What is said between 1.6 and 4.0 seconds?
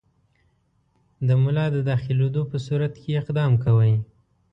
د داخلېدلو په صورت کې اقدام کوئ.